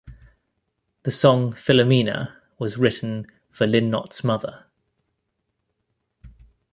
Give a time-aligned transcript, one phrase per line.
[1.03, 4.65] The song "Philomena" was written for Lynott's mother.